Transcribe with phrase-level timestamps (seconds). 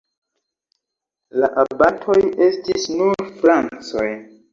[1.43, 2.15] La abatoj
[2.45, 4.09] estis nur francoj.